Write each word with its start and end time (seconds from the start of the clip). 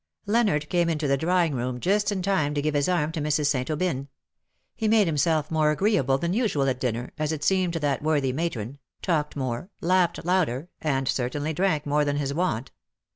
Leonard 0.25 0.67
came 0.67 0.89
into 0.89 1.07
the 1.07 1.15
drawing 1.15 1.53
room 1.53 1.79
just 1.79 2.11
in 2.11 2.23
time 2.23 2.55
to 2.55 2.61
give 2.63 2.73
his 2.73 2.89
arm 2.89 3.11
to 3.11 3.21
Mrs. 3.21 3.45
St. 3.45 3.69
Aubyn. 3.69 4.07
He 4.75 4.87
made 4.87 5.05
himself 5.05 5.51
more 5.51 5.69
agreeable 5.69 6.17
than 6.17 6.33
usual 6.33 6.67
at 6.67 6.79
dinner, 6.79 7.11
as 7.19 7.31
it 7.31 7.43
seemed 7.43 7.73
to 7.73 7.79
that 7.81 8.01
worthy 8.01 8.33
matron— 8.33 8.79
talked 9.03 9.35
more— 9.35 9.69
laughed 9.79 10.25
louder— 10.25 10.69
and 10.81 11.07
certainly 11.07 11.53
drank 11.53 11.85
more 11.85 12.03
than 12.03 12.17
his 12.17 12.33
wont. 12.33 12.71